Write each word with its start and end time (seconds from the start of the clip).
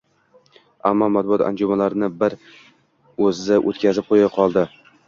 Ammo 0.91 1.09
matbuot 1.17 1.43
anjumanini 1.49 2.09
bir 2.25 2.37
o‘zi 3.29 3.63
o‘tkazib 3.71 4.13
qo‘ya 4.15 4.35
qoldi. 4.41 4.69